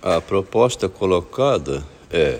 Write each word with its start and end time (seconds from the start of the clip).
A 0.00 0.20
proposta 0.20 0.88
colocada 0.88 1.84
é 2.08 2.38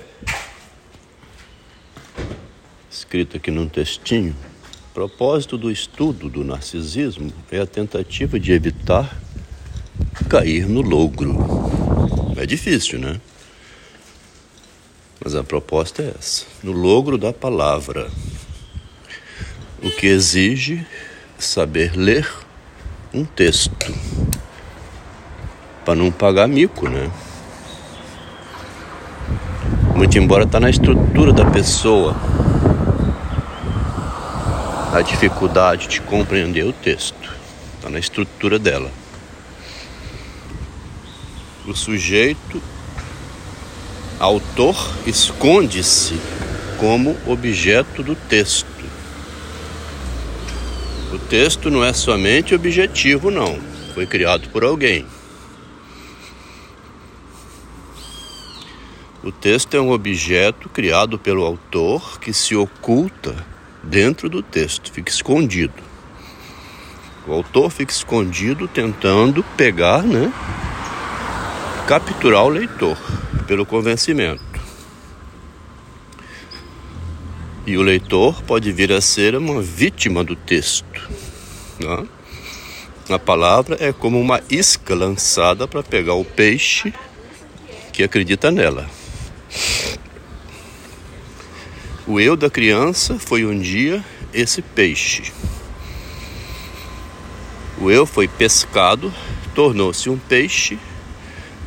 escrito 2.88 3.36
aqui 3.36 3.50
num 3.50 3.68
textinho. 3.68 4.36
Propósito 4.94 5.58
do 5.58 5.68
estudo 5.68 6.28
do 6.28 6.44
narcisismo 6.44 7.32
é 7.50 7.58
a 7.58 7.66
tentativa 7.66 8.38
de 8.38 8.52
evitar 8.52 9.20
cair 10.30 10.68
no 10.68 10.82
logro. 10.82 11.36
É 12.36 12.46
difícil, 12.46 13.00
né? 13.00 13.20
Mas 15.18 15.34
a 15.34 15.42
proposta 15.42 16.00
é 16.00 16.14
essa: 16.16 16.46
no 16.62 16.70
logro 16.70 17.18
da 17.18 17.32
palavra. 17.32 18.08
O 19.82 19.90
que 19.90 20.06
exige 20.06 20.86
saber 21.36 21.96
ler 21.96 22.32
um 23.12 23.24
texto 23.24 23.92
para 25.84 25.96
não 25.96 26.12
pagar 26.12 26.46
mico, 26.46 26.88
né? 26.88 27.10
Muito 29.98 30.16
embora 30.16 30.44
está 30.44 30.60
na 30.60 30.70
estrutura 30.70 31.32
da 31.32 31.44
pessoa 31.44 32.14
a 34.94 35.02
dificuldade 35.02 35.88
de 35.88 36.00
compreender 36.00 36.64
o 36.64 36.72
texto. 36.72 37.34
Está 37.74 37.90
na 37.90 37.98
estrutura 37.98 38.60
dela. 38.60 38.92
O 41.66 41.74
sujeito, 41.74 42.62
autor, 44.20 44.76
esconde-se 45.04 46.14
como 46.78 47.16
objeto 47.26 48.00
do 48.00 48.14
texto. 48.14 48.68
O 51.12 51.18
texto 51.18 51.72
não 51.72 51.84
é 51.84 51.92
somente 51.92 52.54
objetivo, 52.54 53.32
não. 53.32 53.58
Foi 53.94 54.06
criado 54.06 54.48
por 54.50 54.62
alguém. 54.62 55.04
O 59.28 59.32
texto 59.32 59.76
é 59.76 59.80
um 59.80 59.90
objeto 59.90 60.70
criado 60.70 61.18
pelo 61.18 61.44
autor 61.44 62.18
que 62.18 62.32
se 62.32 62.56
oculta 62.56 63.36
dentro 63.82 64.26
do 64.26 64.42
texto, 64.42 64.90
fica 64.90 65.10
escondido. 65.10 65.74
O 67.26 67.34
autor 67.34 67.70
fica 67.70 67.92
escondido 67.92 68.66
tentando 68.66 69.44
pegar, 69.54 70.02
né? 70.02 70.32
Capturar 71.86 72.44
o 72.44 72.48
leitor 72.48 72.96
pelo 73.46 73.66
convencimento. 73.66 74.42
E 77.66 77.76
o 77.76 77.82
leitor 77.82 78.42
pode 78.44 78.72
vir 78.72 78.90
a 78.94 79.00
ser 79.02 79.36
uma 79.36 79.60
vítima 79.60 80.24
do 80.24 80.34
texto. 80.34 81.06
Né? 81.78 82.06
A 83.10 83.18
palavra 83.18 83.76
é 83.78 83.92
como 83.92 84.18
uma 84.18 84.40
isca 84.48 84.94
lançada 84.94 85.68
para 85.68 85.82
pegar 85.82 86.14
o 86.14 86.24
peixe 86.24 86.94
que 87.92 88.02
acredita 88.02 88.50
nela. 88.50 88.88
O 92.08 92.18
eu 92.18 92.38
da 92.38 92.48
criança 92.48 93.18
foi 93.18 93.44
um 93.44 93.60
dia 93.60 94.02
esse 94.32 94.62
peixe. 94.62 95.30
O 97.78 97.90
eu 97.90 98.06
foi 98.06 98.26
pescado, 98.26 99.12
tornou-se 99.54 100.08
um 100.08 100.16
peixe, 100.16 100.78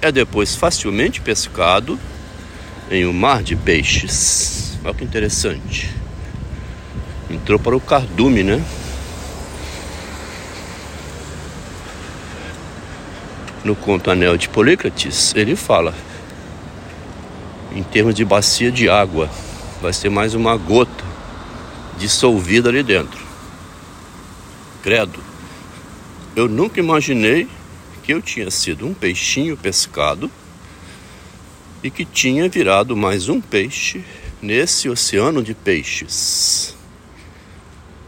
é 0.02 0.12
depois 0.12 0.56
facilmente 0.56 1.22
pescado 1.22 2.00
em 2.89 3.06
um 3.06 3.14
mar 3.14 3.44
de 3.44 3.56
peixes. 3.56 4.80
Olha 4.84 4.95
que 4.95 5.03
interessante. 5.03 5.94
Entrou 7.30 7.59
para 7.59 7.75
o 7.75 7.80
cardume, 7.80 8.42
né? 8.42 8.66
No 13.64 13.75
conto 13.75 14.09
Anel 14.09 14.38
de 14.38 14.50
Polícrates, 14.50 15.36
ele 15.36 15.56
fala 15.56 15.94
em 17.75 17.84
termos 17.84 18.16
de 18.16 18.25
bacia 18.25 18.72
de 18.72 18.89
água. 18.89 19.30
Vai 19.81 19.94
ser 19.94 20.09
mais 20.09 20.34
uma 20.36 20.56
gota 20.56 21.03
dissolvida 21.97 22.69
ali 22.69 22.84
dentro. 22.84 23.19
Credo, 24.84 25.19
eu 26.36 26.47
nunca 26.47 26.80
imaginei 26.80 27.47
que 28.03 28.14
eu 28.14 28.22
tinha 28.22 28.52
sido 28.52 28.86
um 28.86 28.94
peixinho 28.94 29.58
pescado 29.58 30.30
e 31.84 31.90
que 31.90 32.06
tinha 32.06 32.47
virado 32.47 32.96
mais 32.96 33.28
um 33.28 33.42
peixe 33.42 34.03
nesse 34.42 34.88
oceano 34.88 35.44
de 35.44 35.53
peixes. 35.53 36.75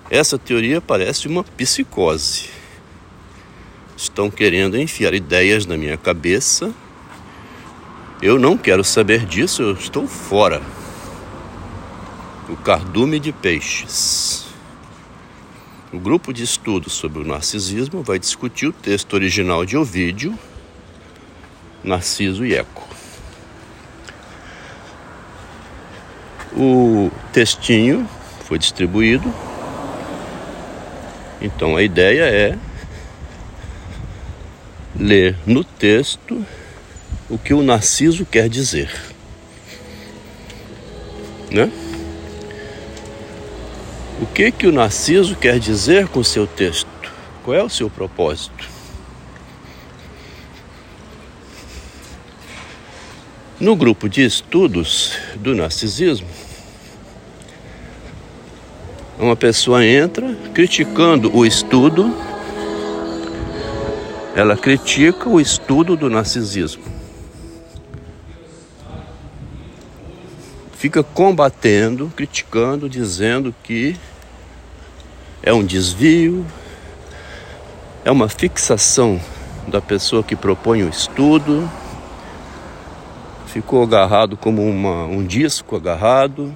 Essa 0.09 0.38
teoria 0.38 0.79
parece 0.79 1.28
uma 1.28 1.44
psicose. 1.44 2.50
Estão 3.97 4.29
querendo 4.29 4.78
enfiar 4.78 5.13
ideias 5.13 5.66
na 5.66 5.78
minha 5.78 5.97
cabeça 5.97 6.73
eu 8.23 8.40
não 8.40 8.57
quero 8.57 8.85
saber 8.85 9.25
disso, 9.25 9.61
eu 9.61 9.73
estou 9.73 10.07
fora. 10.07 10.61
O 12.53 12.56
cardume 12.56 13.19
de 13.19 13.31
peixes. 13.31 14.46
O 15.91 15.97
grupo 15.97 16.31
de 16.31 16.44
estudos 16.44 16.94
sobre 16.94 17.24
o 17.24 17.25
narcisismo 17.25 18.03
vai 18.03 18.19
discutir 18.19 18.68
o 18.68 18.72
texto 18.72 19.12
original 19.16 19.66
de 19.66 19.75
Ovídio, 19.75 20.38
Narciso 21.84 22.46
e 22.46 22.53
Eco. 22.53 22.88
O 26.56 27.09
textinho 27.34 28.08
foi 28.46 28.59
distribuído. 28.59 29.34
Então 31.41 31.75
a 31.75 31.81
ideia 31.81 32.25
é 32.25 32.56
ler 34.96 35.35
no 35.47 35.64
texto 35.64 36.46
o 37.28 37.35
que 37.40 37.52
o 37.52 37.64
Narciso 37.64 38.28
quer 38.28 38.47
dizer. 38.47 38.91
Né? 41.50 41.72
O 44.23 44.25
que 44.25 44.53
que 44.53 44.66
o 44.66 44.72
Narciso 44.72 45.35
quer 45.35 45.59
dizer 45.59 46.07
com 46.07 46.23
seu 46.23 46.47
texto? 46.47 46.88
Qual 47.44 47.57
é 47.57 47.61
o 47.61 47.67
seu 47.67 47.89
propósito? 47.89 48.69
No 53.59 53.75
grupo 53.75 54.07
de 54.07 54.23
estudos 54.23 55.11
do 55.35 55.53
narcisismo, 55.53 56.28
uma 59.19 59.35
pessoa 59.35 59.85
entra 59.85 60.34
criticando 60.53 61.35
o 61.35 61.45
estudo, 61.45 62.16
ela 64.38 64.55
critica 64.55 65.28
o 65.28 65.40
estudo 65.40 65.97
do 65.97 66.09
narcisismo. 66.09 66.94
fica 70.84 71.01
combatendo, 71.01 72.11
criticando, 72.13 72.90
dizendo 72.90 73.55
que 73.63 73.95
é 75.43 75.53
um 75.53 75.63
desvio, 75.63 76.45
é 78.05 78.09
uma 78.09 78.29
fixação 78.29 79.19
da 79.67 79.81
pessoa 79.81 80.23
que 80.23 80.37
propõe 80.37 80.83
o 80.83 80.89
estudo, 80.89 81.69
ficou 83.47 83.83
agarrado 83.83 84.37
como 84.37 84.65
uma, 84.65 85.03
um 85.03 85.21
disco 85.25 85.75
agarrado, 85.75 86.53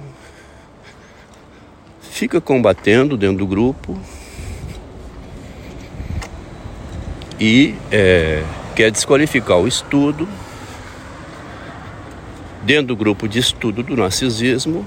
fica 2.00 2.40
combatendo 2.40 3.14
dentro 3.14 3.36
do 3.36 3.46
grupo. 3.46 4.00
E 7.38 7.74
é, 7.92 8.42
quer 8.74 8.90
desqualificar 8.90 9.58
o 9.58 9.68
estudo. 9.68 10.26
Dentro 12.64 12.88
do 12.88 12.96
grupo 12.96 13.28
de 13.28 13.38
estudo 13.38 13.82
do 13.82 13.96
narcisismo, 13.96 14.84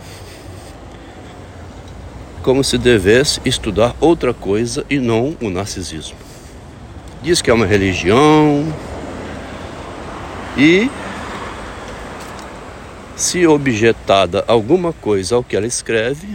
como 2.41 2.63
se 2.63 2.77
devesse 2.77 3.39
estudar 3.45 3.95
outra 3.99 4.33
coisa 4.33 4.85
e 4.89 4.99
não 4.99 5.35
o 5.41 5.49
narcisismo. 5.49 6.17
Diz 7.21 7.41
que 7.41 7.51
é 7.51 7.53
uma 7.53 7.65
religião 7.65 8.65
e 10.57 10.89
se 13.15 13.45
objetada 13.45 14.43
alguma 14.47 14.91
coisa 14.91 15.35
ao 15.35 15.43
que 15.43 15.55
ela 15.55 15.67
escreve, 15.67 16.27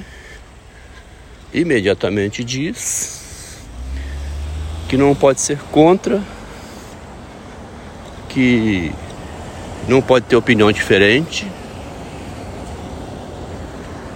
imediatamente 1.53 2.45
diz 2.45 3.61
que 4.89 4.97
não 4.97 5.15
pode 5.15 5.41
ser 5.41 5.59
contra, 5.73 6.23
que 8.29 8.93
não 9.89 10.01
pode 10.01 10.27
ter 10.27 10.37
opinião 10.37 10.71
diferente, 10.71 11.51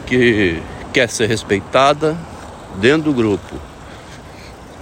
que 0.07 0.63
quer 0.93 1.09
ser 1.09 1.27
respeitada 1.29 2.17
dentro 2.77 3.13
do 3.13 3.15
grupo 3.15 3.61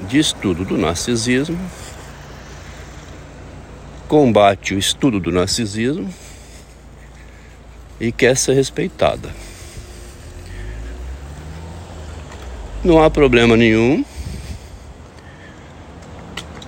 de 0.09 0.19
estudo 0.19 0.65
do 0.65 0.79
narcisismo, 0.79 1.59
combate 4.07 4.75
o 4.75 4.79
estudo 4.79 5.21
do 5.21 5.31
narcisismo 5.31 6.13
e 8.01 8.11
quer 8.13 8.37
ser 8.37 8.55
respeitada. 8.55 9.35
Não 12.83 13.03
há 13.03 13.11
problema 13.11 13.57
nenhum 13.57 14.05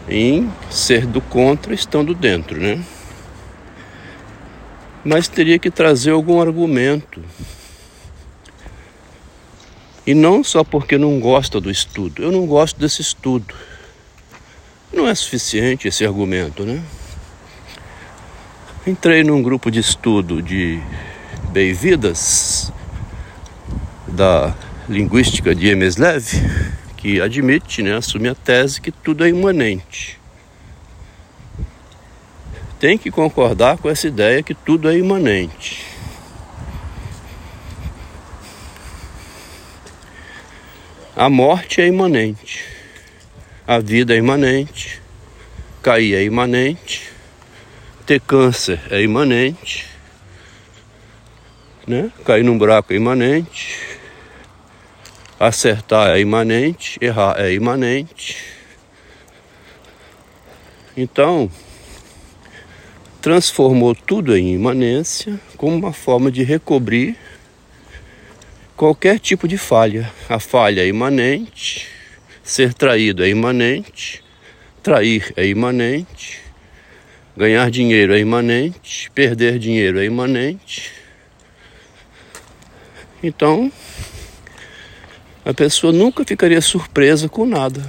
em 0.09 0.53
ser 0.69 1.07
do 1.07 1.21
contra 1.21 1.73
estando 1.73 2.15
dentro, 2.15 2.61
né? 2.61 2.85
mas 5.05 5.29
teria 5.29 5.59
que 5.59 5.71
trazer 5.71 6.11
algum 6.11 6.41
argumento. 6.41 7.23
E 10.11 10.15
não 10.15 10.43
só 10.43 10.65
porque 10.65 10.99
não 10.99 11.21
gosta 11.21 11.61
do 11.61 11.71
estudo. 11.71 12.21
Eu 12.21 12.33
não 12.33 12.45
gosto 12.45 12.81
desse 12.81 13.01
estudo. 13.01 13.55
Não 14.93 15.07
é 15.07 15.15
suficiente 15.15 15.87
esse 15.87 16.05
argumento, 16.05 16.65
né? 16.65 16.83
Entrei 18.85 19.23
num 19.23 19.41
grupo 19.41 19.71
de 19.71 19.79
estudo 19.79 20.43
de 20.43 20.81
Bem-Vidas 21.53 22.73
da 24.09 24.53
linguística 24.89 25.55
de 25.55 25.69
Emeslev, 25.69 26.27
que 26.97 27.21
admite, 27.21 27.81
né, 27.81 27.95
assume 27.95 28.31
a 28.31 28.35
tese 28.35 28.81
que 28.81 28.91
tudo 28.91 29.25
é 29.25 29.29
imanente. 29.29 30.19
Tem 32.81 32.99
que 32.99 33.13
concordar 33.13 33.79
com 33.79 33.89
essa 33.89 34.09
ideia 34.09 34.43
que 34.43 34.55
tudo 34.55 34.91
é 34.91 34.99
imanente. 34.99 35.90
A 41.17 41.29
morte 41.29 41.81
é 41.81 41.89
imanente, 41.89 42.65
a 43.67 43.81
vida 43.81 44.15
é 44.15 44.17
imanente, 44.17 45.03
cair 45.83 46.15
é 46.15 46.23
imanente, 46.23 47.11
ter 48.07 48.21
câncer 48.21 48.81
é 48.91 49.03
imanente, 49.03 49.87
né? 51.85 52.13
cair 52.25 52.45
num 52.45 52.57
buraco 52.57 52.93
é 52.93 52.97
imanente, 52.97 53.77
acertar 55.39 56.11
é 56.11 56.21
imanente, 56.21 56.97
errar 57.01 57.35
é 57.41 57.53
imanente. 57.53 58.37
Então, 60.97 61.51
transformou 63.21 63.97
tudo 63.97 64.37
em 64.37 64.55
imanência 64.55 65.41
como 65.57 65.77
uma 65.77 65.93
forma 65.93 66.31
de 66.31 66.45
recobrir 66.45 67.17
qualquer 68.81 69.19
tipo 69.19 69.47
de 69.47 69.59
falha. 69.59 70.11
A 70.27 70.41
falha 70.41 70.81
é 70.81 70.87
imanente, 70.87 71.87
ser 72.43 72.73
traído 72.73 73.23
é 73.23 73.29
imanente, 73.29 74.25
trair 74.83 75.35
é 75.37 75.47
imanente, 75.47 76.41
ganhar 77.37 77.71
dinheiro 77.71 78.15
é 78.15 78.19
imanente, 78.19 79.11
perder 79.11 79.59
dinheiro 79.59 80.01
é 80.01 80.07
imanente. 80.07 80.91
Então, 83.23 83.71
a 85.45 85.53
pessoa 85.53 85.93
nunca 85.93 86.25
ficaria 86.25 86.63
surpresa 86.63 87.29
com 87.29 87.45
nada. 87.45 87.87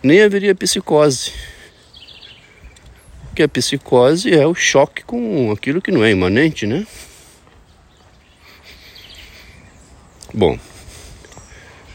Nem 0.00 0.22
haveria 0.22 0.54
psicose. 0.54 1.32
Porque 3.24 3.42
a 3.42 3.48
psicose 3.48 4.32
é 4.32 4.46
o 4.46 4.54
choque 4.54 5.02
com 5.02 5.50
aquilo 5.50 5.82
que 5.82 5.90
não 5.90 6.04
é 6.04 6.12
imanente, 6.12 6.68
né? 6.68 6.86
Bom, 10.32 10.56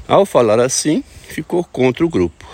ao 0.05 0.25
falar 0.25 0.59
assim, 0.59 1.01
ficou 1.29 1.63
contra 1.63 2.05
o 2.05 2.09
grupo. 2.09 2.45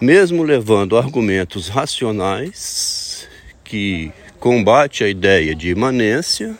Mesmo 0.00 0.42
levando 0.42 0.96
argumentos 0.96 1.68
racionais 1.68 3.28
que 3.62 4.10
combate 4.40 5.04
a 5.04 5.08
ideia 5.08 5.54
de 5.54 5.68
imanência, 5.68 6.56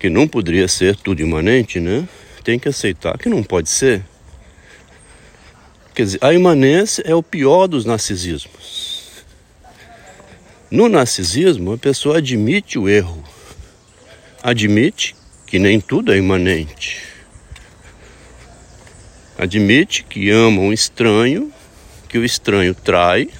que 0.00 0.10
não 0.10 0.26
poderia 0.26 0.66
ser 0.66 0.96
tudo 0.96 1.22
imanente, 1.22 1.78
né? 1.78 2.08
Tem 2.42 2.58
que 2.58 2.68
aceitar 2.68 3.16
que 3.16 3.28
não 3.28 3.44
pode 3.44 3.70
ser. 3.70 4.04
Quer 5.94 6.04
dizer, 6.04 6.18
a 6.20 6.32
imanência 6.32 7.02
é 7.06 7.14
o 7.14 7.22
pior 7.22 7.68
dos 7.68 7.84
narcisismos. 7.84 9.24
No 10.70 10.88
narcisismo, 10.88 11.72
a 11.72 11.78
pessoa 11.78 12.18
admite 12.18 12.78
o 12.78 12.88
erro, 12.88 13.22
admite 14.42 15.17
que 15.48 15.58
nem 15.58 15.80
tudo 15.80 16.12
é 16.12 16.18
imanente. 16.18 17.00
Admite 19.38 20.04
que 20.04 20.28
ama 20.28 20.60
um 20.60 20.72
estranho, 20.72 21.50
que 22.06 22.18
o 22.18 22.24
estranho 22.24 22.74
trai 22.74 23.30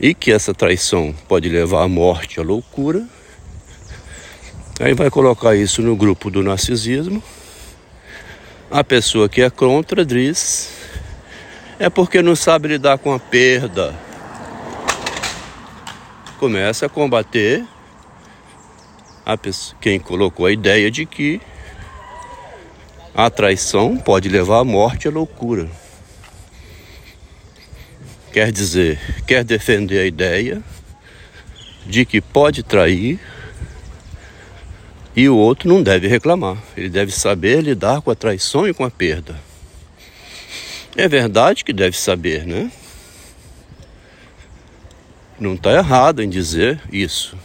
e 0.00 0.12
que 0.12 0.32
essa 0.32 0.52
traição 0.52 1.14
pode 1.28 1.48
levar 1.48 1.84
à 1.84 1.88
morte, 1.88 2.40
à 2.40 2.42
loucura. 2.42 3.06
Aí 4.80 4.94
vai 4.94 5.10
colocar 5.10 5.54
isso 5.54 5.80
no 5.80 5.94
grupo 5.94 6.28
do 6.28 6.42
narcisismo. 6.42 7.22
A 8.68 8.82
pessoa 8.82 9.28
que 9.28 9.42
é 9.42 9.50
contra 9.50 10.04
diz 10.04 10.72
é 11.78 11.88
porque 11.88 12.20
não 12.20 12.34
sabe 12.34 12.66
lidar 12.68 12.98
com 12.98 13.12
a 13.12 13.20
perda. 13.20 13.94
Começa 16.40 16.86
a 16.86 16.88
combater 16.88 17.64
pessoa, 19.38 19.76
quem 19.80 19.98
colocou 19.98 20.46
a 20.46 20.52
ideia 20.52 20.90
de 20.90 21.06
que 21.06 21.40
a 23.14 23.30
traição 23.30 23.96
pode 23.96 24.28
levar 24.28 24.58
à 24.58 24.64
morte 24.64 25.04
e 25.04 25.08
à 25.08 25.10
loucura. 25.10 25.70
Quer 28.32 28.50
dizer, 28.50 28.98
quer 29.26 29.44
defender 29.44 30.00
a 30.00 30.06
ideia 30.06 30.62
de 31.86 32.04
que 32.04 32.20
pode 32.20 32.62
trair 32.62 33.20
e 35.14 35.28
o 35.28 35.36
outro 35.36 35.68
não 35.68 35.82
deve 35.82 36.08
reclamar. 36.08 36.58
Ele 36.76 36.88
deve 36.88 37.12
saber 37.12 37.62
lidar 37.62 38.00
com 38.00 38.10
a 38.10 38.16
traição 38.16 38.66
e 38.66 38.74
com 38.74 38.84
a 38.84 38.90
perda. 38.90 39.38
É 40.96 41.06
verdade 41.06 41.64
que 41.64 41.72
deve 41.72 41.96
saber, 41.96 42.44
né? 42.44 42.70
Não 45.38 45.54
está 45.54 45.72
errado 45.72 46.22
em 46.22 46.28
dizer 46.28 46.80
isso. 46.92 47.36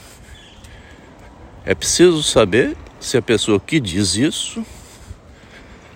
É 1.69 1.75
preciso 1.75 2.23
saber 2.23 2.75
se 2.99 3.15
a 3.15 3.21
pessoa 3.21 3.59
que 3.59 3.79
diz 3.79 4.15
isso, 4.15 4.65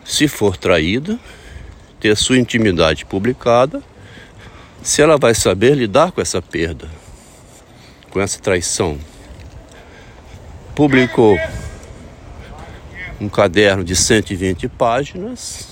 se 0.06 0.28
for 0.28 0.56
traída, 0.56 1.20
ter 2.00 2.16
sua 2.16 2.38
intimidade 2.38 3.06
publicada, 3.06 3.82
se 4.84 5.02
ela 5.02 5.18
vai 5.18 5.34
saber 5.34 5.74
lidar 5.74 6.12
com 6.12 6.22
essa 6.22 6.40
perda, 6.44 6.88
com 8.12 8.22
essa 8.22 8.40
traição. 8.40 9.00
Publicou 10.76 11.36
um 13.20 13.28
caderno 13.28 13.84
de 13.84 13.96
120 13.96 14.68
páginas. 14.68 15.68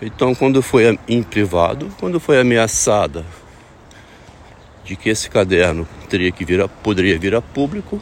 Então, 0.00 0.36
quando 0.36 0.62
foi 0.62 0.96
em 1.08 1.20
privado, 1.20 1.92
quando 1.98 2.20
foi 2.20 2.40
ameaçada 2.40 3.26
de 4.84 4.96
que 4.96 5.08
esse 5.08 5.30
caderno 5.30 5.88
teria 6.08 6.30
que 6.30 6.44
vir 6.44 6.60
a, 6.60 6.68
poderia 6.68 7.18
vir 7.18 7.34
a 7.34 7.40
público. 7.40 8.00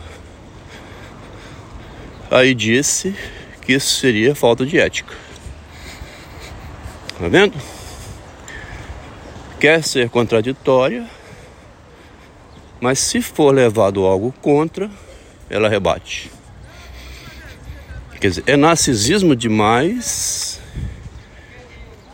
Aí 2.31 2.55
disse 2.55 3.15
que 3.61 3.75
isso 3.75 4.01
seria 4.01 4.35
falta 4.35 4.67
de 4.67 4.79
ética. 4.79 5.15
Tá 7.19 7.29
vendo? 7.29 7.57
Quer 9.61 9.85
ser 9.85 10.11
contraditória, 10.11 11.07
mas 12.81 12.99
se 12.99 13.23
for 13.23 13.55
levado 13.55 14.05
algo 14.05 14.35
contra, 14.43 14.91
ela 15.49 15.69
rebate. 15.69 16.33
Quer 18.21 18.29
dizer, 18.29 18.45
é 18.47 18.57
narcisismo 18.57 19.37
demais 19.37 20.52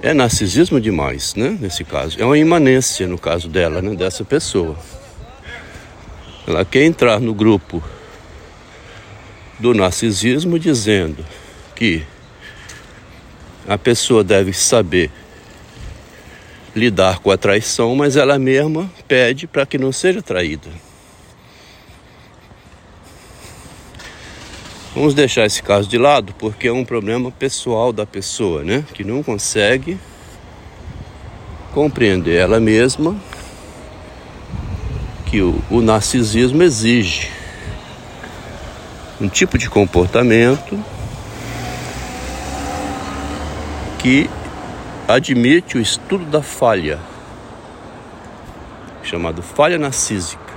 é 0.00 0.14
narcisismo 0.14 0.80
demais, 0.80 1.34
né? 1.34 1.56
Nesse 1.60 1.84
caso. 1.84 2.20
É 2.20 2.24
uma 2.24 2.38
imanência 2.38 3.06
no 3.06 3.18
caso 3.18 3.48
dela, 3.48 3.82
né? 3.82 3.94
Dessa 3.94 4.24
pessoa. 4.24 4.76
Ela 6.46 6.64
quer 6.64 6.84
entrar 6.84 7.20
no 7.20 7.34
grupo 7.34 7.82
do 9.58 9.74
narcisismo 9.74 10.58
dizendo 10.58 11.24
que 11.74 12.04
a 13.66 13.76
pessoa 13.76 14.24
deve 14.24 14.52
saber 14.52 15.10
lidar 16.74 17.18
com 17.18 17.30
a 17.30 17.36
traição, 17.36 17.94
mas 17.94 18.16
ela 18.16 18.38
mesma 18.38 18.90
pede 19.06 19.46
para 19.46 19.66
que 19.66 19.76
não 19.76 19.92
seja 19.92 20.22
traída. 20.22 20.68
Vamos 24.98 25.14
deixar 25.14 25.46
esse 25.46 25.62
caso 25.62 25.88
de 25.88 25.96
lado 25.96 26.34
porque 26.40 26.66
é 26.66 26.72
um 26.72 26.84
problema 26.84 27.30
pessoal 27.30 27.92
da 27.92 28.04
pessoa, 28.04 28.64
né? 28.64 28.84
Que 28.92 29.04
não 29.04 29.22
consegue 29.22 29.96
compreender 31.72 32.34
ela 32.34 32.58
mesma 32.58 33.16
que 35.26 35.40
o, 35.40 35.62
o 35.70 35.80
narcisismo 35.80 36.64
exige 36.64 37.30
um 39.20 39.28
tipo 39.28 39.56
de 39.56 39.70
comportamento 39.70 40.76
que 44.00 44.28
admite 45.06 45.78
o 45.78 45.80
estudo 45.80 46.24
da 46.24 46.42
falha, 46.42 46.98
chamado 49.04 49.42
falha 49.42 49.78
narcísica. 49.78 50.47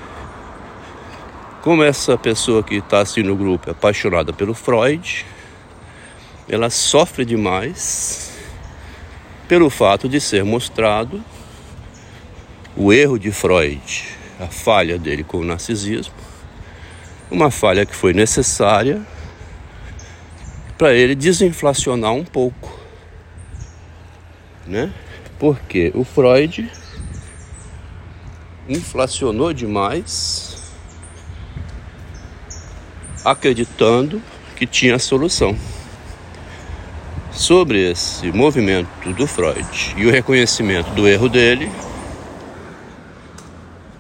Como 1.62 1.84
essa 1.84 2.18
pessoa 2.18 2.63
que 2.63 2.75
está 2.75 3.01
assim 3.01 3.22
no 3.22 3.36
grupo 3.36 3.70
é 3.70 3.72
apaixonada 3.72 4.34
pelo 4.34 4.53
Freud, 4.56 5.25
ela 6.50 6.72
sofre 6.72 7.24
demais 7.24 8.32
pelo 9.48 9.70
fato 9.70 10.10
de 10.10 10.20
ser 10.20 10.44
mostrado 10.44 11.24
o 12.75 12.91
erro 12.91 13.20
de 13.20 13.32
Freud, 13.32 14.08
a 14.39 14.48
falha 14.48 14.98
dele 14.98 15.24
com 15.24 15.38
o 15.38 15.46
narcisismo, 15.46 16.15
uma 17.30 17.51
falha 17.51 17.86
que 17.86 17.96
foi 17.96 18.12
necessária 18.12 19.06
para 20.80 20.94
ele 20.96 21.13
desinflacionar 21.13 22.12
um 22.12 22.25
pouco, 22.25 22.80
né? 24.65 24.91
Porque 25.38 25.91
o 25.94 26.03
Freud 26.03 26.72
inflacionou 28.68 29.53
demais, 29.53 30.50
acreditando 33.24 34.22
que 34.56 34.66
tinha 34.66 34.96
a 34.96 35.00
solução. 35.00 35.58
Sobre 37.32 37.92
esse 37.92 38.32
movimento 38.32 39.13
do 39.13 39.25
Freud 39.25 39.96
e 39.96 40.06
o 40.06 40.12
reconhecimento 40.12 40.90
do 40.92 41.08
erro 41.08 41.30
dele, 41.30 41.72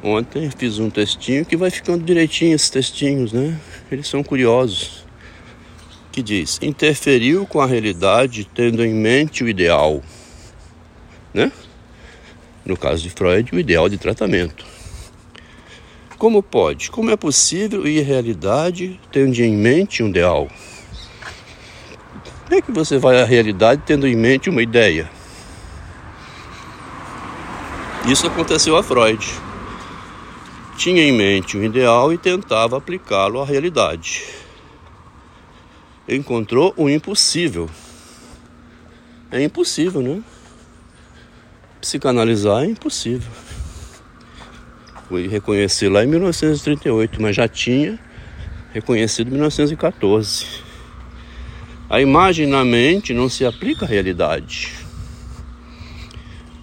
ontem 0.03 0.51
fiz 0.55 0.79
um 0.79 0.89
textinho 0.89 1.45
que 1.45 1.55
vai 1.55 1.69
ficando 1.69 2.03
direitinho 2.03 2.53
esses 2.53 2.69
textinhos, 2.69 3.31
né? 3.31 3.57
Eles 3.91 4.07
são 4.07 4.21
curiosos. 4.21 5.05
Que 6.11 6.21
diz: 6.21 6.59
interferiu 6.61 7.47
com 7.47 7.61
a 7.61 7.65
realidade 7.65 8.43
tendo 8.53 8.83
em 8.83 8.93
mente 8.93 9.45
o 9.45 9.47
ideal, 9.47 10.03
né? 11.33 11.51
No 12.65 12.75
caso 12.75 13.01
de 13.01 13.09
Freud, 13.09 13.55
o 13.55 13.59
ideal 13.59 13.87
de 13.87 13.97
tratamento. 13.97 14.65
Como 16.21 16.43
pode? 16.43 16.91
Como 16.91 17.09
é 17.09 17.17
possível 17.17 17.81
à 17.81 18.03
realidade 18.03 19.01
tendo 19.11 19.39
em 19.39 19.57
mente 19.57 20.03
um 20.03 20.09
ideal? 20.09 20.47
Como 22.43 22.59
é 22.59 22.61
que 22.61 22.71
você 22.71 22.99
vai 22.99 23.19
à 23.19 23.25
realidade 23.25 23.81
tendo 23.87 24.05
em 24.05 24.15
mente 24.15 24.47
uma 24.47 24.61
ideia? 24.61 25.09
Isso 28.07 28.27
aconteceu 28.27 28.77
a 28.77 28.83
Freud. 28.83 29.27
Tinha 30.77 31.01
em 31.01 31.11
mente 31.11 31.57
um 31.57 31.63
ideal 31.63 32.13
e 32.13 32.19
tentava 32.19 32.77
aplicá-lo 32.77 33.41
à 33.41 33.43
realidade. 33.43 34.23
Encontrou 36.07 36.71
o 36.77 36.87
impossível. 36.87 37.67
É 39.31 39.41
impossível, 39.41 40.03
né? 40.03 40.21
Psicanalizar 41.81 42.61
é 42.61 42.67
impossível. 42.67 43.31
Fui 45.11 45.27
reconhecer 45.27 45.89
lá 45.89 46.05
em 46.05 46.07
1938, 46.07 47.21
mas 47.21 47.35
já 47.35 47.45
tinha 47.45 47.99
reconhecido 48.73 49.27
em 49.27 49.31
1914. 49.31 50.45
A 51.89 51.99
imagem 51.99 52.47
na 52.47 52.63
mente 52.63 53.13
não 53.13 53.27
se 53.27 53.43
aplica 53.43 53.83
à 53.83 53.87
realidade. 53.89 54.73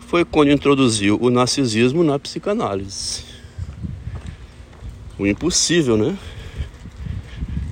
Foi 0.00 0.24
quando 0.24 0.50
introduziu 0.50 1.18
o 1.20 1.28
narcisismo 1.28 2.02
na 2.02 2.18
psicanálise. 2.18 3.22
O 5.18 5.26
impossível, 5.26 5.98
né? 5.98 6.16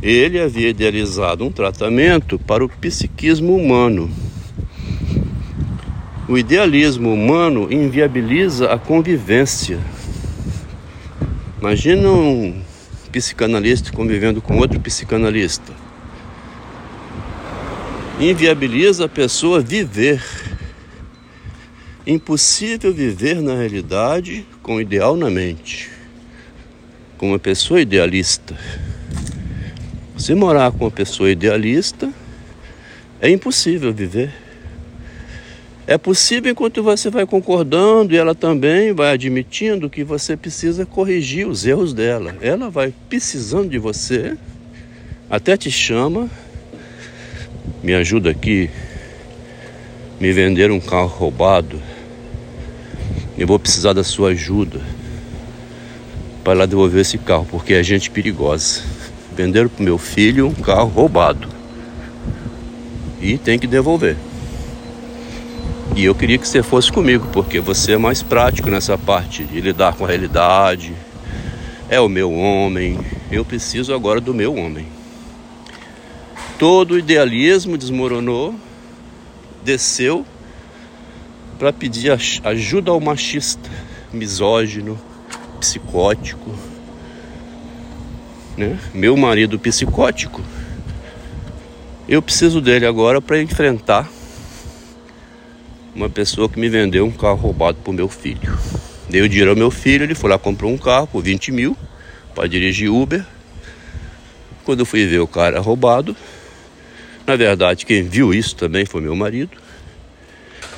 Ele 0.03 0.39
havia 0.39 0.69
idealizado 0.69 1.43
um 1.43 1.51
tratamento 1.51 2.39
para 2.39 2.63
o 2.63 2.69
psiquismo 2.69 3.57
humano. 3.57 4.11
O 6.29 6.37
idealismo 6.37 7.15
humano 7.15 7.67
inviabiliza 7.73 8.71
a 8.71 8.79
convivência 8.79 9.81
Imagina 11.67 12.09
um 12.09 12.63
psicanalista 13.11 13.91
convivendo 13.91 14.41
com 14.41 14.57
outro 14.59 14.79
psicanalista. 14.79 15.73
Inviabiliza 18.21 19.07
a 19.07 19.09
pessoa 19.09 19.61
viver. 19.61 20.23
Impossível 22.07 22.95
viver 22.95 23.43
na 23.43 23.57
realidade 23.57 24.47
com 24.63 24.77
o 24.77 24.81
ideal 24.81 25.17
na 25.17 25.29
mente. 25.29 25.91
Com 27.19 27.31
uma 27.31 27.39
pessoa 27.41 27.81
idealista. 27.81 28.57
Se 30.17 30.37
morar 30.37 30.71
com 30.71 30.85
uma 30.85 30.91
pessoa 30.93 31.29
idealista, 31.29 32.13
é 33.21 33.29
impossível 33.29 33.93
viver. 33.93 34.46
É 35.89 35.97
possível 35.97 36.51
enquanto 36.51 36.83
você 36.83 37.09
vai 37.11 37.25
concordando 37.25 38.13
e 38.13 38.17
ela 38.17 38.35
também 38.35 38.93
vai 38.93 39.13
admitindo 39.13 39.89
que 39.89 40.03
você 40.03 40.37
precisa 40.37 40.85
corrigir 40.85 41.47
os 41.47 41.65
erros 41.65 41.95
dela. 41.95 42.35
Ela 42.41 42.69
vai 42.69 42.93
precisando 43.09 43.69
de 43.69 43.79
você, 43.79 44.37
até 45.31 45.57
te 45.57 45.71
chama, 45.71 46.29
me 47.85 47.95
ajuda 47.95 48.31
aqui, 48.31 48.69
me 50.19 50.33
vender 50.33 50.73
um 50.73 50.81
carro 50.81 51.07
roubado. 51.07 51.81
Eu 53.39 53.47
vou 53.47 53.59
precisar 53.59 53.93
da 53.93 54.03
sua 54.03 54.31
ajuda 54.31 54.81
para 56.43 56.59
lá 56.59 56.67
devolver 56.67 57.03
esse 57.03 57.17
carro, 57.17 57.47
porque 57.49 57.75
é 57.75 57.83
gente 57.85 58.11
perigosa. 58.11 58.83
Venderam 59.37 59.69
para 59.69 59.85
meu 59.85 59.99
filho 59.99 60.49
um 60.49 60.55
carro 60.55 60.89
roubado 60.89 61.49
e 63.21 63.39
tem 63.39 63.57
que 63.57 63.69
devolver. 63.69 64.17
E 65.97 66.05
eu 66.05 66.15
queria 66.15 66.37
que 66.37 66.47
você 66.47 66.63
fosse 66.63 66.93
comigo, 66.93 67.27
porque 67.33 67.59
você 67.59 67.93
é 67.93 67.97
mais 67.97 68.23
prático 68.23 68.69
nessa 68.69 68.99
parte 68.99 69.43
de 69.43 69.63
lidar 69.63 69.95
com 69.95 70.05
a 70.05 70.09
realidade. 70.09 70.93
É 71.89 71.99
o 71.99 72.07
meu 72.07 72.31
homem. 72.35 73.01
Eu 73.33 73.47
preciso 73.47 73.95
agora 73.95 74.21
do 74.21 74.35
meu 74.35 74.55
homem. 74.55 74.87
Todo 76.59 76.93
o 76.93 76.99
idealismo 76.99 77.79
desmoronou, 77.79 78.55
desceu 79.65 80.27
para 81.59 81.73
pedir 81.73 82.13
ajuda 82.45 82.91
ao 82.91 83.01
machista, 83.01 83.71
misógino, 84.13 85.01
psicótico. 85.59 86.55
Né? 88.55 88.79
Meu 88.93 89.17
marido 89.17 89.59
psicótico. 89.59 90.43
Eu 92.07 92.21
preciso 92.21 92.61
dele 92.61 92.85
agora 92.85 93.23
para 93.23 93.41
enfrentar 93.41 94.11
uma 95.97 96.11
pessoa 96.11 96.47
que 96.47 96.61
me 96.61 96.69
vendeu 96.69 97.07
um 97.07 97.11
carro 97.11 97.37
roubado 97.37 97.79
pro 97.83 97.91
meu 97.91 98.07
filho. 98.07 98.57
Dei 99.09 99.23
o 99.23 99.29
dinheiro 99.29 99.51
ao 99.51 99.57
meu 99.57 99.71
filho, 99.71 100.05
ele 100.05 100.15
foi 100.15 100.29
lá 100.29 100.39
comprou 100.39 100.71
um 100.71 100.77
carro 100.77 101.07
por 101.07 101.23
20 101.23 101.51
mil 101.51 101.77
para 102.35 102.47
dirigir 102.47 102.93
Uber. 102.93 103.25
Quando 104.63 104.81
eu 104.81 104.87
fui 104.87 105.07
ver 105.07 105.21
o 105.21 105.27
cara 105.27 105.59
roubado, 105.59 106.15
na 107.27 107.35
verdade 107.35 107.87
quem 107.87 108.03
viu 108.03 108.35
isso 108.35 108.55
também 108.55 108.85
foi 108.85 109.01
meu 109.01 109.17
marido. 109.17 109.57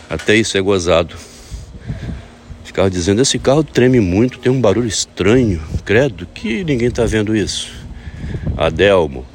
Até 0.08 0.37
isso 0.37 0.56
é 0.56 0.60
gozado. 0.60 1.16
Ficava 2.64 2.88
dizendo, 2.88 3.20
esse 3.20 3.40
carro 3.40 3.64
treme 3.64 3.98
muito, 3.98 4.38
tem 4.38 4.52
um 4.52 4.60
barulho 4.60 4.87
estranho. 4.87 5.60
Credo, 5.84 6.26
que 6.32 6.62
ninguém 6.62 6.90
tá 6.92 7.04
vendo 7.04 7.34
isso. 7.34 7.72
Adelmo, 8.56 9.26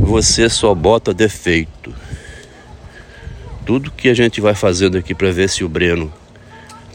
você 0.00 0.48
só 0.48 0.74
bota 0.74 1.12
defeito 1.12 1.94
tudo 3.68 3.90
que 3.90 4.08
a 4.08 4.14
gente 4.14 4.40
vai 4.40 4.54
fazendo 4.54 4.96
aqui 4.96 5.14
para 5.14 5.30
ver 5.30 5.46
se 5.46 5.62
o 5.62 5.68
Breno 5.68 6.10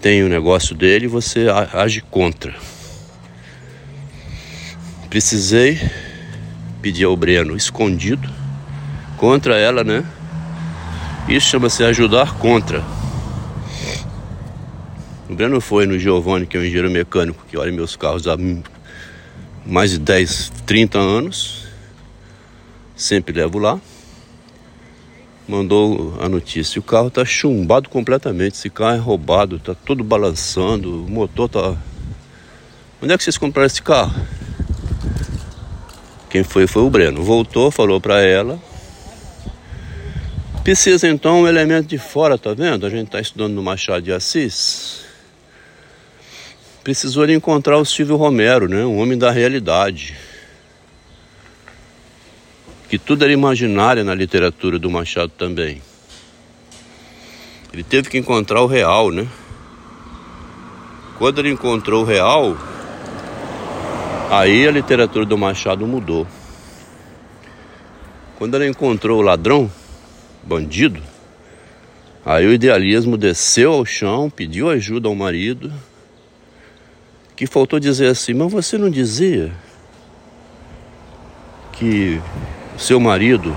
tem 0.02 0.24
o 0.24 0.28
negócio 0.28 0.76
dele, 0.76 1.06
você 1.06 1.46
age 1.72 2.02
contra. 2.02 2.56
Precisei 5.08 5.80
pedir 6.82 7.04
ao 7.04 7.16
Breno 7.16 7.56
escondido 7.56 8.28
contra 9.18 9.56
ela, 9.56 9.84
né? 9.84 10.04
Isso 11.30 11.48
chama-se 11.48 11.84
ajudar 11.84 12.40
contra. 12.40 12.84
O 15.30 15.36
Breno 15.36 15.62
foi 15.62 15.86
no 15.86 16.00
Giovanni, 16.00 16.48
que 16.48 16.58
é 16.58 16.60
um 16.60 16.64
engenheiro 16.64 16.90
mecânico 16.90 17.46
que 17.48 17.56
olha 17.56 17.72
meus 17.72 17.96
carros 17.96 18.28
há 18.28 18.36
mais 19.64 19.92
de 19.92 20.00
10, 20.00 20.52
30 20.66 20.98
anos. 20.98 21.68
Sempre 22.96 23.32
levo 23.32 23.60
lá 23.60 23.80
mandou 25.48 26.18
a 26.20 26.30
notícia. 26.30 26.80
O 26.80 26.84
carro 26.84 27.08
está 27.08 27.26
chumbado 27.26 27.90
completamente. 27.90 28.56
Esse 28.56 28.70
carro 28.70 28.96
é 28.96 29.00
roubado, 29.00 29.58
está 29.58 29.74
todo 29.74 30.04
balançando. 30.04 31.04
O 31.04 31.10
motor 31.10 31.50
tá. 31.50 31.76
Onde 33.02 33.14
é 33.14 33.18
que 33.18 33.24
vocês 33.24 33.38
compraram 33.38 33.68
esse 33.68 33.82
carro? 33.82 34.14
Quem 36.30 36.44
foi 36.44 36.66
foi 36.66 36.82
o 36.84 36.90
Breno. 36.90 37.22
Voltou, 37.24 37.70
falou 37.70 38.00
para 38.00 38.22
ela. 38.22 38.60
Precisa 40.64 41.10
então 41.10 41.42
um 41.42 41.48
elemento 41.48 41.88
de 41.88 41.98
fora, 41.98 42.38
tá 42.38 42.54
vendo? 42.54 42.86
A 42.86 42.90
gente 42.90 43.08
está 43.08 43.20
estudando 43.20 43.54
no 43.54 43.62
Machado 43.62 44.02
de 44.02 44.14
Assis. 44.14 45.02
Precisou 46.84 47.28
de 47.28 47.34
encontrar 47.34 47.78
o 47.78 47.86
Silvio 47.86 48.16
Romero, 48.16 48.68
né? 48.68 48.86
Um 48.86 48.98
homem 48.98 49.18
da 49.18 49.30
realidade 49.30 50.16
que 52.94 53.00
tudo 53.00 53.24
era 53.24 53.34
imaginário 53.34 54.04
na 54.04 54.14
literatura 54.14 54.78
do 54.78 54.88
Machado 54.88 55.32
também. 55.36 55.82
Ele 57.74 57.82
teve 57.82 58.08
que 58.08 58.20
encontrar 58.20 58.62
o 58.62 58.68
real, 58.68 59.10
né? 59.10 59.28
Quando 61.18 61.40
ele 61.40 61.50
encontrou 61.50 62.04
o 62.04 62.06
real, 62.06 62.56
aí 64.30 64.68
a 64.68 64.70
literatura 64.70 65.26
do 65.26 65.36
Machado 65.36 65.88
mudou. 65.88 66.28
Quando 68.38 68.58
ele 68.58 68.68
encontrou 68.68 69.18
o 69.18 69.24
ladrão, 69.24 69.72
bandido, 70.44 71.02
aí 72.24 72.46
o 72.46 72.54
idealismo 72.54 73.18
desceu 73.18 73.74
ao 73.74 73.86
chão, 73.88 74.30
pediu 74.30 74.70
ajuda 74.70 75.08
ao 75.08 75.16
marido, 75.16 75.74
que 77.36 77.48
faltou 77.48 77.80
dizer 77.80 78.06
assim: 78.06 78.36
Mas 78.36 78.52
você 78.52 78.78
não 78.78 78.92
dizia 78.92 79.52
que 81.72 82.22
seu 82.78 83.00
marido 83.00 83.56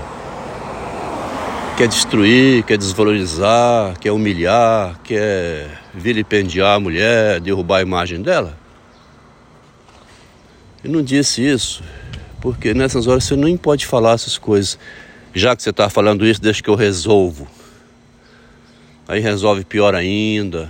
quer 1.77 1.87
destruir, 1.87 2.63
quer 2.63 2.77
desvalorizar, 2.77 3.99
quer 3.99 4.11
humilhar, 4.11 4.99
quer 5.03 5.79
vilipendiar 5.93 6.75
a 6.75 6.79
mulher, 6.79 7.39
derrubar 7.39 7.77
a 7.77 7.81
imagem 7.81 8.19
dela? 8.21 8.57
Eu 10.83 10.89
não 10.89 11.03
disse 11.03 11.45
isso, 11.45 11.83
porque 12.41 12.73
nessas 12.73 13.05
horas 13.05 13.25
você 13.25 13.35
nem 13.35 13.55
pode 13.55 13.85
falar 13.85 14.13
essas 14.13 14.39
coisas. 14.39 14.79
Já 15.33 15.55
que 15.55 15.61
você 15.61 15.69
está 15.69 15.87
falando 15.87 16.25
isso, 16.25 16.41
deixa 16.41 16.63
que 16.63 16.69
eu 16.69 16.75
resolvo. 16.75 17.47
Aí 19.07 19.19
resolve 19.19 19.63
pior 19.63 19.93
ainda. 19.93 20.69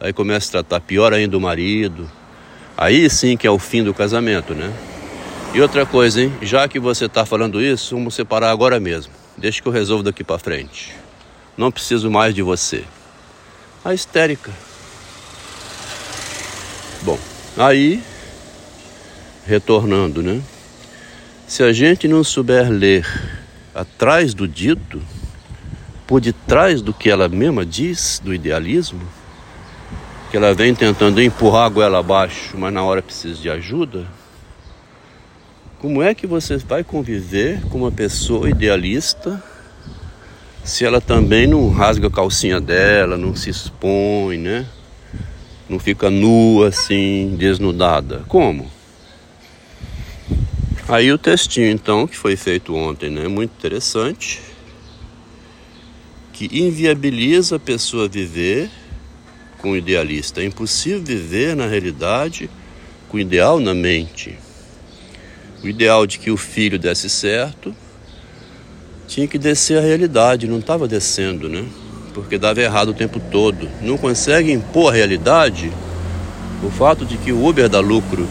Aí 0.00 0.12
começa 0.12 0.48
a 0.48 0.62
tratar 0.62 0.80
pior 0.80 1.12
ainda 1.12 1.36
o 1.36 1.40
marido. 1.40 2.10
Aí 2.76 3.08
sim 3.08 3.36
que 3.36 3.46
é 3.46 3.50
o 3.50 3.58
fim 3.58 3.84
do 3.84 3.94
casamento, 3.94 4.52
né? 4.52 4.72
E 5.52 5.60
outra 5.60 5.84
coisa, 5.84 6.22
hein? 6.22 6.32
Já 6.40 6.68
que 6.68 6.78
você 6.78 7.06
está 7.06 7.26
falando 7.26 7.60
isso, 7.60 7.96
vamos 7.96 8.14
separar 8.14 8.52
agora 8.52 8.78
mesmo. 8.78 9.12
Deixa 9.36 9.60
que 9.60 9.66
eu 9.66 9.72
resolvo 9.72 10.04
daqui 10.04 10.22
para 10.22 10.38
frente. 10.38 10.94
Não 11.56 11.72
preciso 11.72 12.08
mais 12.08 12.32
de 12.32 12.40
você. 12.40 12.84
A 13.84 13.92
histérica. 13.92 14.52
Bom, 17.02 17.18
aí, 17.56 18.00
retornando, 19.44 20.22
né? 20.22 20.40
Se 21.48 21.64
a 21.64 21.72
gente 21.72 22.06
não 22.06 22.22
souber 22.22 22.70
ler 22.70 23.04
atrás 23.74 24.32
do 24.34 24.46
dito, 24.46 25.02
por 26.06 26.20
detrás 26.20 26.80
do 26.80 26.94
que 26.94 27.10
ela 27.10 27.28
mesma 27.28 27.66
diz, 27.66 28.20
do 28.22 28.32
idealismo, 28.32 29.02
que 30.30 30.36
ela 30.36 30.54
vem 30.54 30.76
tentando 30.76 31.20
empurrar 31.20 31.66
a 31.66 31.68
goela 31.68 31.98
abaixo, 31.98 32.56
mas 32.56 32.72
na 32.72 32.84
hora 32.84 33.02
precisa 33.02 33.40
de 33.40 33.50
ajuda, 33.50 34.06
como 35.80 36.02
é 36.02 36.14
que 36.14 36.26
você 36.26 36.58
vai 36.58 36.84
conviver 36.84 37.62
com 37.70 37.78
uma 37.78 37.90
pessoa 37.90 38.50
idealista 38.50 39.42
se 40.62 40.84
ela 40.84 41.00
também 41.00 41.46
não 41.46 41.70
rasga 41.70 42.08
a 42.08 42.10
calcinha 42.10 42.60
dela, 42.60 43.16
não 43.16 43.34
se 43.34 43.48
expõe, 43.48 44.36
né? 44.36 44.66
Não 45.66 45.78
fica 45.78 46.10
nua 46.10 46.68
assim, 46.68 47.34
desnudada? 47.38 48.24
Como? 48.28 48.70
Aí 50.86 51.10
o 51.10 51.16
textinho 51.16 51.70
então 51.70 52.06
que 52.06 52.16
foi 52.16 52.36
feito 52.36 52.74
ontem, 52.74 53.08
né? 53.08 53.26
Muito 53.26 53.52
interessante. 53.56 54.42
Que 56.30 56.60
inviabiliza 56.60 57.56
a 57.56 57.58
pessoa 57.58 58.06
viver 58.06 58.70
com 59.56 59.70
o 59.70 59.76
idealista. 59.78 60.42
É 60.42 60.44
impossível 60.44 61.02
viver 61.02 61.56
na 61.56 61.66
realidade 61.66 62.50
com 63.08 63.16
o 63.16 63.20
ideal 63.20 63.58
na 63.58 63.72
mente. 63.72 64.36
O 65.62 65.68
ideal 65.68 66.06
de 66.06 66.18
que 66.18 66.30
o 66.30 66.36
filho 66.36 66.78
desse 66.78 67.10
certo 67.10 67.74
tinha 69.06 69.26
que 69.26 69.38
descer 69.38 69.78
a 69.78 69.80
realidade, 69.80 70.46
não 70.46 70.58
estava 70.58 70.86
descendo, 70.86 71.48
né? 71.48 71.64
Porque 72.14 72.38
dava 72.38 72.60
errado 72.60 72.90
o 72.90 72.94
tempo 72.94 73.20
todo. 73.30 73.68
Não 73.82 73.98
consegue 73.98 74.52
impor 74.52 74.92
a 74.92 74.96
realidade 74.96 75.70
o 76.62 76.70
fato 76.70 77.04
de 77.04 77.16
que 77.16 77.32
o 77.32 77.46
Uber 77.46 77.68
dá 77.68 77.80
lucro. 77.80 78.28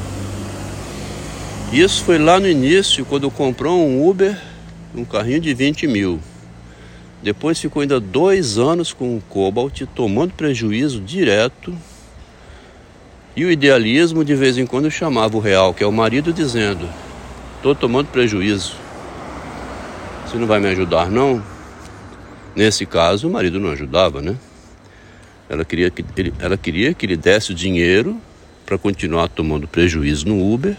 Isso 1.72 2.04
foi 2.04 2.18
lá 2.18 2.40
no 2.40 2.48
início, 2.48 3.06
quando 3.06 3.30
comprou 3.30 3.86
um 3.86 4.08
Uber, 4.08 4.38
um 4.96 5.04
carrinho 5.06 5.40
de 5.40 5.54
20 5.54 5.88
mil. 5.88 6.20
Depois 7.22 7.60
ficou 7.60 7.82
ainda 7.82 8.00
dois 8.00 8.58
anos 8.58 8.94
com 8.94 9.18
o 9.18 9.22
Cobalt, 9.22 9.82
tomando 9.94 10.34
prejuízo 10.34 11.02
direto. 11.02 11.76
E 13.36 13.46
o 13.46 13.52
idealismo 13.52 14.24
de 14.24 14.34
vez 14.34 14.58
em 14.58 14.66
quando 14.66 14.90
chamava 14.90 15.38
o 15.38 15.40
real, 15.40 15.74
que 15.74 15.84
é 15.84 15.88
o 15.88 15.92
marido, 15.92 16.32
dizendo: 16.32 16.88
Estou 17.60 17.76
tomando 17.76 18.08
prejuízo. 18.08 18.74
Você 20.26 20.38
não 20.38 20.48
vai 20.48 20.62
me 20.62 20.70
ajudar, 20.70 21.12
não? 21.12 21.44
Nesse 22.56 22.86
caso, 22.86 23.28
o 23.28 23.32
marido 23.32 23.60
não 23.60 23.70
ajudava, 23.70 24.22
né? 24.22 24.38
Ela 25.50 25.66
queria 25.66 25.90
que 25.90 26.06
ele, 26.16 26.34
ela 26.40 26.56
queria 26.56 26.94
que 26.94 27.06
ele 27.06 27.18
desse 27.18 27.52
o 27.52 27.54
dinheiro 27.54 28.16
para 28.66 28.78
continuar 28.78 29.28
tomando 29.28 29.68
prejuízo 29.68 30.26
no 30.26 30.54
Uber, 30.54 30.78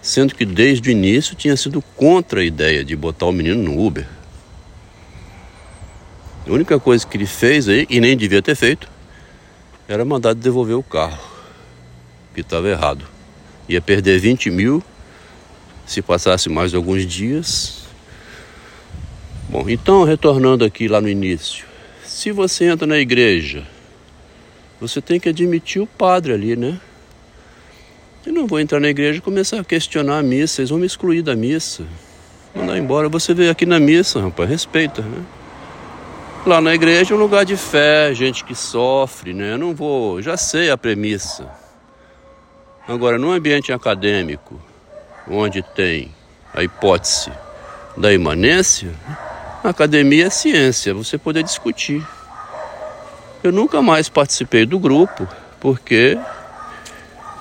sendo 0.00 0.32
que 0.32 0.44
desde 0.44 0.90
o 0.90 0.92
início 0.92 1.34
tinha 1.34 1.56
sido 1.56 1.82
contra 1.96 2.38
a 2.38 2.44
ideia 2.44 2.84
de 2.84 2.94
botar 2.94 3.26
o 3.26 3.32
menino 3.32 3.60
no 3.60 3.84
Uber. 3.84 4.06
A 6.46 6.52
única 6.52 6.78
coisa 6.78 7.04
que 7.04 7.16
ele 7.16 7.26
fez 7.26 7.68
aí, 7.68 7.84
e 7.90 7.98
nem 7.98 8.16
devia 8.16 8.40
ter 8.40 8.54
feito, 8.54 8.88
era 9.88 10.04
mandar 10.04 10.36
devolver 10.36 10.76
o 10.76 10.84
carro, 10.84 11.18
que 12.32 12.42
estava 12.42 12.68
errado. 12.68 13.04
Ia 13.68 13.80
perder 13.80 14.20
20 14.20 14.50
mil 14.52 14.84
se 15.90 16.00
passasse 16.00 16.48
mais 16.48 16.72
alguns 16.72 17.04
dias. 17.04 17.80
Bom, 19.48 19.68
então 19.68 20.04
retornando 20.04 20.64
aqui 20.64 20.86
lá 20.86 21.00
no 21.00 21.08
início, 21.08 21.66
se 22.04 22.30
você 22.30 22.66
entra 22.66 22.86
na 22.86 22.96
igreja, 22.96 23.66
você 24.80 25.00
tem 25.00 25.18
que 25.18 25.28
admitir 25.28 25.82
o 25.82 25.88
padre 25.88 26.32
ali, 26.32 26.54
né? 26.54 26.80
Eu 28.24 28.32
não 28.32 28.46
vou 28.46 28.60
entrar 28.60 28.78
na 28.78 28.88
igreja 28.88 29.18
e 29.18 29.20
começar 29.20 29.58
a 29.58 29.64
questionar 29.64 30.18
a 30.18 30.22
missa, 30.22 30.60
eles 30.60 30.70
vão 30.70 30.78
me 30.78 30.86
excluir 30.86 31.22
da 31.22 31.34
missa. 31.34 31.84
Mandar 32.54 32.78
embora. 32.78 33.08
Você 33.08 33.34
veio 33.34 33.50
aqui 33.50 33.66
na 33.66 33.80
missa, 33.80 34.20
rapaz, 34.20 34.48
respeita, 34.48 35.02
né? 35.02 35.24
Lá 36.46 36.60
na 36.60 36.72
igreja 36.72 37.12
é 37.12 37.16
um 37.16 37.20
lugar 37.20 37.44
de 37.44 37.56
fé, 37.56 38.14
gente 38.14 38.44
que 38.44 38.54
sofre, 38.54 39.34
né? 39.34 39.54
Eu 39.54 39.58
não 39.58 39.74
vou, 39.74 40.22
já 40.22 40.36
sei 40.36 40.70
a 40.70 40.78
premissa. 40.78 41.50
Agora, 42.86 43.18
no 43.18 43.32
ambiente 43.32 43.72
acadêmico, 43.72 44.69
onde 45.30 45.62
tem 45.62 46.12
a 46.52 46.62
hipótese 46.62 47.30
da 47.96 48.12
imanência, 48.12 48.92
a 49.62 49.68
academia 49.68 50.26
é 50.26 50.30
ciência, 50.30 50.92
você 50.94 51.16
poder 51.16 51.42
discutir. 51.42 52.04
Eu 53.42 53.52
nunca 53.52 53.80
mais 53.80 54.08
participei 54.08 54.66
do 54.66 54.78
grupo, 54.78 55.28
porque 55.60 56.18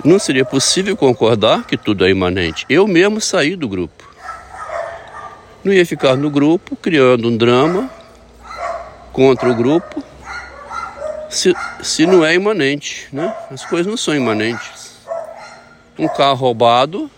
não 0.03 0.19
seria 0.19 0.45
possível 0.45 0.95
concordar 0.95 1.65
que 1.65 1.77
tudo 1.77 2.05
é 2.05 2.09
imanente. 2.09 2.65
Eu 2.69 2.87
mesmo 2.87 3.19
saí 3.19 3.55
do 3.55 3.67
grupo. 3.67 4.07
Não 5.63 5.73
ia 5.73 5.85
ficar 5.85 6.15
no 6.15 6.29
grupo 6.29 6.75
criando 6.75 7.27
um 7.27 7.35
drama 7.35 7.89
contra 9.11 9.49
o 9.49 9.55
grupo 9.55 10.01
se, 11.29 11.53
se 11.83 12.05
não 12.05 12.25
é 12.25 12.33
imanente, 12.33 13.07
né? 13.11 13.35
As 13.51 13.65
coisas 13.65 13.85
não 13.85 13.97
são 13.97 14.15
imanentes. 14.15 14.97
Um 15.97 16.07
carro 16.07 16.35
roubado 16.35 17.11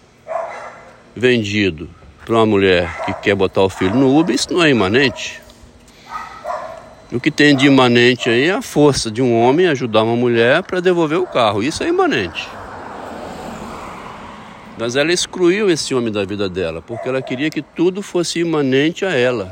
vendido 1.15 1.89
para 2.26 2.36
uma 2.36 2.45
mulher 2.45 3.06
que 3.06 3.13
quer 3.15 3.36
botar 3.36 3.62
o 3.62 3.69
filho 3.69 3.95
no 3.95 4.17
Uber, 4.17 4.34
isso 4.34 4.54
não 4.54 4.63
é 4.63 4.69
imanente. 4.69 5.41
O 7.12 7.19
que 7.19 7.30
tem 7.30 7.56
de 7.56 7.65
imanente 7.65 8.30
aí 8.30 8.45
é 8.45 8.52
a 8.52 8.62
força 8.62 9.12
de 9.12 9.21
um 9.21 9.38
homem 9.38 9.67
ajudar 9.67 10.04
uma 10.04 10.15
mulher 10.15 10.63
para 10.63 10.80
devolver 10.80 11.19
o 11.19 11.28
carro. 11.28 11.62
Isso 11.62 11.84
é 11.84 11.89
imanente. 11.89 12.47
Mas 14.78 14.95
ela 14.95 15.12
excluiu 15.12 15.69
esse 15.69 15.93
homem 15.93 16.12
da 16.12 16.24
vida 16.24 16.47
dela, 16.47 16.82
porque 16.82 17.10
ela 17.10 17.21
queria 17.21 17.50
que 17.50 17.62
tudo 17.62 18.02
fosse 18.02 18.39
imanente 18.39 19.04
a 19.04 19.13
ela. 19.13 19.52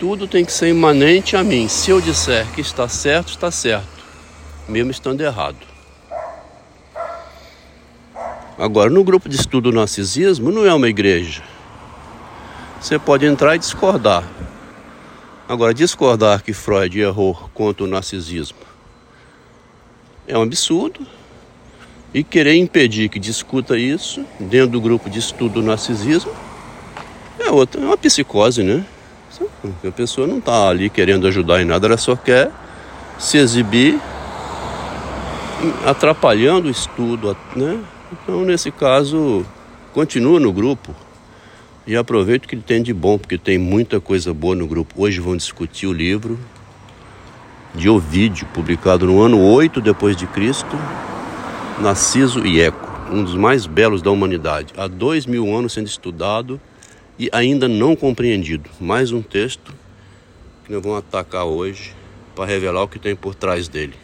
Tudo 0.00 0.26
tem 0.26 0.44
que 0.44 0.52
ser 0.52 0.68
imanente 0.68 1.36
a 1.36 1.44
mim. 1.44 1.68
Se 1.68 1.90
eu 1.90 2.00
disser 2.00 2.44
que 2.52 2.60
está 2.60 2.88
certo, 2.88 3.28
está 3.28 3.50
certo, 3.50 3.86
mesmo 4.68 4.90
estando 4.90 5.20
errado. 5.20 5.73
Agora, 8.58 8.90
no 8.90 9.02
grupo 9.02 9.28
de 9.28 9.36
estudo 9.36 9.72
narcisismo, 9.72 10.50
não 10.50 10.64
é 10.64 10.72
uma 10.72 10.88
igreja. 10.88 11.42
Você 12.80 12.98
pode 12.98 13.26
entrar 13.26 13.56
e 13.56 13.58
discordar. 13.58 14.24
Agora, 15.48 15.74
discordar 15.74 16.42
que 16.42 16.52
Freud 16.52 16.98
errou 16.98 17.50
contra 17.54 17.84
o 17.84 17.86
narcisismo 17.86 18.64
é 20.26 20.36
um 20.36 20.42
absurdo. 20.42 21.00
E 22.12 22.22
querer 22.22 22.54
impedir 22.54 23.08
que 23.08 23.18
discuta 23.18 23.76
isso 23.76 24.24
dentro 24.38 24.68
do 24.68 24.80
grupo 24.80 25.10
de 25.10 25.18
estudo 25.18 25.60
narcisismo 25.60 26.32
é 27.40 27.50
outra, 27.50 27.80
é 27.80 27.84
uma 27.84 27.96
psicose, 27.96 28.62
né? 28.62 28.84
A 29.84 29.90
pessoa 29.90 30.24
não 30.24 30.38
está 30.38 30.68
ali 30.68 30.88
querendo 30.88 31.26
ajudar 31.26 31.60
em 31.60 31.64
nada, 31.64 31.88
ela 31.88 31.96
só 31.96 32.14
quer 32.14 32.52
se 33.18 33.36
exibir 33.36 34.00
atrapalhando 35.84 36.68
o 36.68 36.70
estudo, 36.70 37.36
né? 37.56 37.80
Então, 38.22 38.44
nesse 38.44 38.70
caso, 38.70 39.44
continua 39.92 40.38
no 40.38 40.52
grupo 40.52 40.94
e 41.84 41.96
aproveita 41.96 42.46
o 42.46 42.48
que 42.48 42.54
ele 42.54 42.62
tem 42.62 42.80
de 42.80 42.94
bom, 42.94 43.18
porque 43.18 43.36
tem 43.36 43.58
muita 43.58 44.00
coisa 44.00 44.32
boa 44.32 44.54
no 44.54 44.68
grupo. 44.68 44.94
Hoje 44.96 45.18
vão 45.18 45.36
discutir 45.36 45.88
o 45.88 45.92
livro 45.92 46.38
de 47.74 47.88
Ovídio, 47.88 48.46
publicado 48.54 49.04
no 49.04 49.20
ano 49.20 49.42
8 49.42 49.80
depois 49.80 50.16
de 50.16 50.28
Cristo, 50.28 50.76
Narciso 51.80 52.46
e 52.46 52.60
Eco, 52.60 52.88
um 53.12 53.24
dos 53.24 53.34
mais 53.34 53.66
belos 53.66 54.00
da 54.00 54.12
humanidade. 54.12 54.72
Há 54.76 54.86
dois 54.86 55.26
mil 55.26 55.52
anos 55.52 55.72
sendo 55.72 55.88
estudado 55.88 56.60
e 57.18 57.28
ainda 57.32 57.66
não 57.66 57.96
compreendido. 57.96 58.70
Mais 58.80 59.10
um 59.10 59.22
texto 59.22 59.74
que 60.64 60.72
nós 60.72 60.80
vamos 60.80 60.98
atacar 60.98 61.46
hoje 61.46 61.92
para 62.36 62.44
revelar 62.44 62.84
o 62.84 62.88
que 62.88 63.00
tem 63.00 63.16
por 63.16 63.34
trás 63.34 63.66
dele. 63.66 64.03